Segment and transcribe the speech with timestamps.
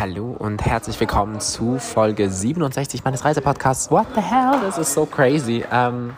[0.00, 3.90] Hallo und herzlich willkommen zu Folge 67 meines Reisepodcasts.
[3.90, 4.52] What the hell?
[4.64, 5.64] This is so crazy.
[5.72, 6.14] Ähm,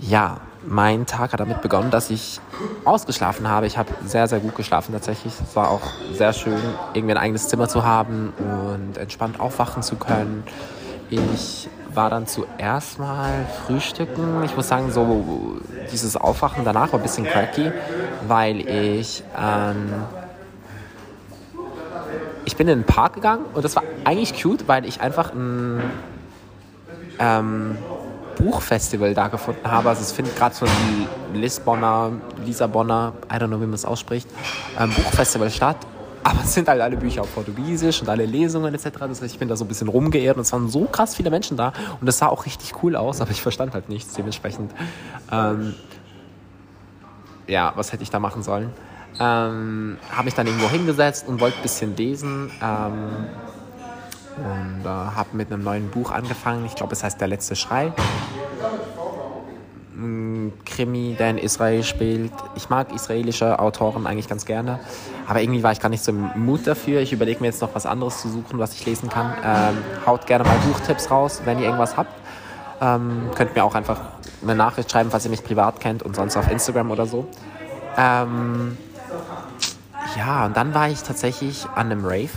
[0.00, 2.40] ja, mein Tag hat damit begonnen, dass ich
[2.84, 3.68] ausgeschlafen habe.
[3.68, 5.32] Ich habe sehr, sehr gut geschlafen tatsächlich.
[5.40, 6.58] Es war auch sehr schön,
[6.92, 10.42] irgendwie ein eigenes Zimmer zu haben und entspannt aufwachen zu können.
[11.10, 14.42] Ich war dann zuerst mal frühstücken.
[14.42, 15.60] Ich muss sagen, so
[15.92, 17.70] dieses Aufwachen danach war ein bisschen cracky,
[18.26, 20.04] weil ich ähm,
[22.44, 25.82] ich bin in den Park gegangen und das war eigentlich cute, weil ich einfach ein
[27.18, 27.78] ähm,
[28.36, 29.88] Buchfestival da gefunden habe.
[29.88, 32.12] Also es findet gerade so ein Lisbonner,
[32.44, 34.28] Lisabonner, I don't know, wie man es ausspricht,
[34.78, 35.76] ähm, Buchfestival statt.
[36.26, 38.90] Aber es sind halt alle Bücher auf Portugiesisch und alle Lesungen etc.
[38.98, 41.30] Das heißt, ich bin da so ein bisschen rumgeehrt und es waren so krass viele
[41.30, 44.14] Menschen da und es sah auch richtig cool aus, aber ich verstand halt nichts.
[44.14, 44.72] Dementsprechend,
[45.30, 45.74] ähm,
[47.46, 48.70] ja, was hätte ich da machen sollen?
[49.20, 52.50] Ähm, habe mich dann irgendwo hingesetzt und wollte ein bisschen lesen.
[52.62, 53.26] Ähm,
[54.36, 56.64] und äh, habe mit einem neuen Buch angefangen.
[56.66, 57.92] Ich glaube, es heißt Der letzte Schrei.
[59.96, 62.32] Ein Krimi, der in Israel spielt.
[62.56, 64.80] Ich mag israelische Autoren eigentlich ganz gerne.
[65.28, 67.00] Aber irgendwie war ich gar nicht so im Mut dafür.
[67.00, 69.32] Ich überlege mir jetzt noch was anderes zu suchen, was ich lesen kann.
[69.44, 72.12] Ähm, haut gerne mal Buchtipps raus, wenn ihr irgendwas habt.
[72.80, 74.00] Ähm, könnt mir auch einfach
[74.42, 77.26] eine Nachricht schreiben, falls ihr mich privat kennt und sonst auf Instagram oder so.
[77.96, 78.76] Ähm,
[80.16, 82.30] ja, und dann war ich tatsächlich an einem Rave,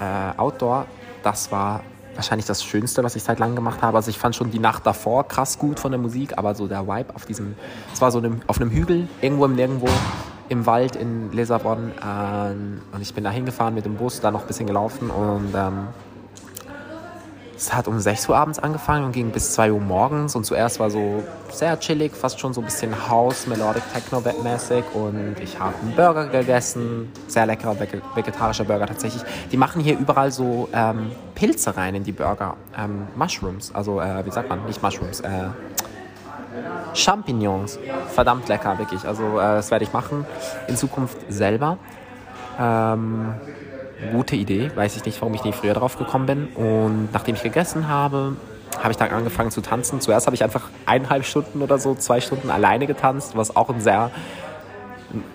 [0.00, 0.86] äh, Outdoor.
[1.22, 1.82] Das war
[2.14, 3.96] wahrscheinlich das Schönste, was ich seit langem gemacht habe.
[3.96, 6.86] Also ich fand schon die Nacht davor krass gut von der Musik, aber so der
[6.86, 7.54] Vibe auf diesem,
[7.92, 9.88] es war so einem, auf einem Hügel, irgendwo im Nirgendwo,
[10.48, 11.92] im Wald in Lissabon.
[11.92, 15.54] Äh, und ich bin da hingefahren mit dem Bus, da noch ein bisschen gelaufen und
[15.54, 15.88] ähm,
[17.58, 20.36] es hat um 6 Uhr abends angefangen und ging bis 2 Uhr morgens.
[20.36, 24.84] Und zuerst war so sehr chillig, fast schon so ein bisschen House, Melodic Techno mäßig.
[24.94, 27.76] Und ich habe einen Burger gegessen, sehr leckerer
[28.14, 29.24] vegetarischer Burger tatsächlich.
[29.50, 32.56] Die machen hier überall so ähm, Pilze rein in die Burger.
[32.78, 35.48] Ähm, Mushrooms, also äh, wie sagt man, nicht Mushrooms, äh,
[36.94, 37.76] Champignons.
[38.14, 39.04] Verdammt lecker, wirklich.
[39.04, 40.24] Also äh, das werde ich machen
[40.68, 41.76] in Zukunft selber.
[42.60, 43.34] Ähm,
[44.12, 44.70] gute Idee.
[44.74, 46.48] Weiß ich nicht, warum ich nicht früher drauf gekommen bin.
[46.54, 48.36] Und nachdem ich gegessen habe,
[48.78, 50.00] habe ich dann angefangen zu tanzen.
[50.00, 53.80] Zuerst habe ich einfach eineinhalb Stunden oder so, zwei Stunden alleine getanzt, was auch ein
[53.80, 54.10] sehr,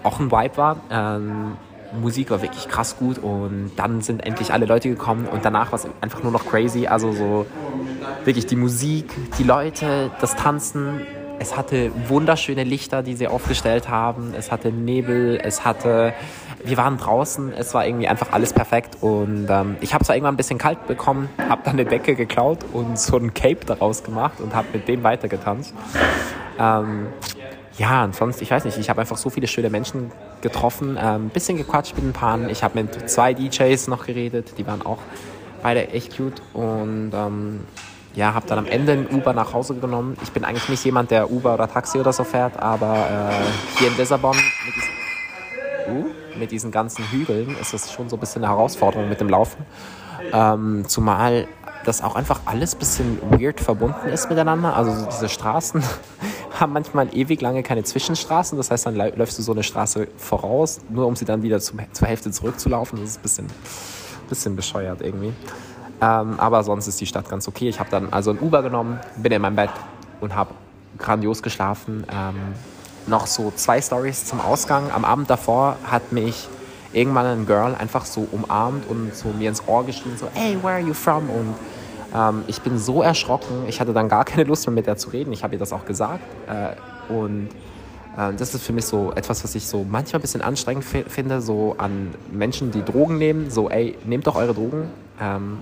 [0.03, 0.77] auch ein Vibe war.
[0.89, 1.57] Ähm,
[2.01, 5.79] Musik war wirklich krass gut und dann sind endlich alle Leute gekommen und danach war
[5.79, 6.87] es einfach nur noch crazy.
[6.87, 7.45] Also so
[8.25, 11.01] wirklich die Musik, die Leute, das Tanzen.
[11.43, 14.33] Es hatte wunderschöne Lichter, die sie aufgestellt haben.
[14.33, 16.13] Es hatte Nebel, es hatte
[16.63, 20.35] wir waren draußen, es war irgendwie einfach alles perfekt und ähm, ich habe zwar irgendwann
[20.35, 24.39] ein bisschen kalt bekommen, habe dann eine Decke geklaut und so ein Cape daraus gemacht
[24.39, 25.73] und habe mit dem weitergetanzt.
[26.57, 27.07] Ähm,
[27.77, 31.23] ja, und sonst, ich weiß nicht, ich habe einfach so viele schöne Menschen getroffen, ein
[31.23, 32.39] ähm, bisschen gequatscht mit ein paar.
[32.47, 34.99] Ich habe mit zwei DJs noch geredet, die waren auch
[35.61, 37.59] beide echt cute und ähm,
[38.15, 40.17] ja, habe dann am Ende ein Uber nach Hause genommen.
[40.23, 43.87] Ich bin eigentlich nicht jemand, der Uber oder Taxi oder so fährt, aber äh, hier
[43.87, 48.43] in Lissabon mit diesem, uh, mit diesen ganzen Hügeln ist es schon so ein bisschen
[48.43, 49.65] eine Herausforderung mit dem Laufen.
[50.31, 51.47] Ähm, zumal
[51.85, 54.75] das auch einfach alles ein bisschen weird verbunden ist miteinander.
[54.75, 55.83] Also diese Straßen
[56.59, 58.57] haben manchmal ewig lange keine Zwischenstraßen.
[58.57, 61.79] Das heißt, dann läufst du so eine Straße voraus, nur um sie dann wieder zum,
[61.91, 62.99] zur Hälfte zurückzulaufen.
[62.99, 63.47] Das ist ein bisschen,
[64.29, 65.33] bisschen bescheuert irgendwie.
[66.03, 67.69] Ähm, aber sonst ist die Stadt ganz okay.
[67.69, 69.69] Ich habe dann also ein Uber genommen, bin in meinem Bett
[70.19, 70.53] und habe
[70.97, 72.05] grandios geschlafen.
[72.11, 72.35] Ähm,
[73.07, 74.91] noch so zwei Stories zum Ausgang.
[74.93, 76.49] Am Abend davor hat mich
[76.91, 80.73] irgendwann ein Girl einfach so umarmt und so mir ins Ohr geschrien, so, hey, where
[80.73, 81.29] are you from?
[81.29, 81.55] Und
[82.13, 85.09] ähm, ich bin so erschrocken, ich hatte dann gar keine Lust mehr mit der zu
[85.09, 85.31] reden.
[85.31, 86.23] Ich habe ihr das auch gesagt.
[86.47, 87.47] Äh, und
[88.17, 91.41] äh, das ist für mich so etwas, was ich so manchmal ein bisschen anstrengend finde,
[91.41, 94.89] so an Menschen, die Drogen nehmen, so, ey, nehmt doch eure Drogen.
[95.21, 95.59] Ähm,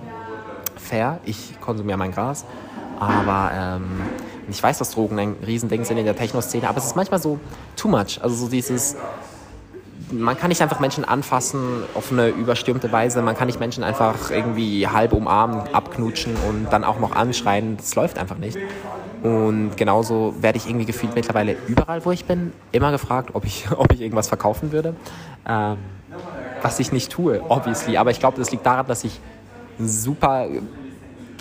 [0.92, 2.44] fair, ich konsumiere mein Gras.
[3.00, 4.02] Aber ähm,
[4.48, 7.40] ich weiß, dass Drogen ein Riesending sind in der Techno-Szene, aber es ist manchmal so
[7.76, 8.20] too much.
[8.22, 8.96] Also so dieses,
[10.10, 13.22] man kann nicht einfach Menschen anfassen auf eine überstürmte Weise.
[13.22, 17.78] Man kann nicht Menschen einfach irgendwie halb umarmen, abknutschen und dann auch noch anschreien.
[17.78, 18.58] Das läuft einfach nicht.
[19.22, 23.66] Und genauso werde ich irgendwie gefühlt mittlerweile überall, wo ich bin, immer gefragt, ob ich,
[23.76, 24.94] ob ich irgendwas verkaufen würde.
[25.48, 25.78] Ähm,
[26.60, 27.96] was ich nicht tue, obviously.
[27.96, 29.18] Aber ich glaube, das liegt daran, dass ich
[29.78, 30.46] super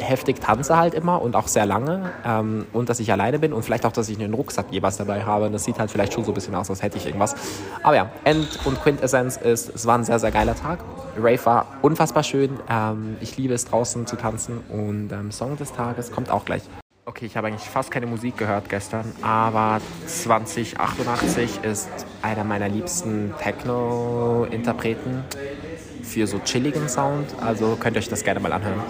[0.04, 3.64] heftig tanze halt immer und auch sehr lange ähm, und dass ich alleine bin und
[3.64, 5.46] vielleicht auch, dass ich einen Rucksack jeweils dabei habe.
[5.46, 7.36] Und das sieht halt vielleicht schon so ein bisschen aus, als hätte ich irgendwas.
[7.84, 10.80] Aber ja, End- und Quintessenz ist, es war ein sehr, sehr geiler Tag.
[11.18, 12.60] Rave war unfassbar schön.
[12.70, 16.64] Ähm, ich liebe es draußen zu tanzen und ähm, Song des Tages kommt auch gleich.
[17.06, 21.90] Okay, ich habe eigentlich fast keine Musik gehört gestern, aber 2088 ist
[22.22, 25.24] einer meiner liebsten Techno-Interpreten.
[26.04, 27.34] für so chilligen Sound.
[27.42, 28.82] Also könnt ihr euch das gerne mal anhören.